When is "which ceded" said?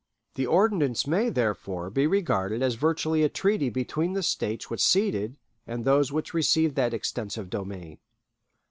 4.67-5.37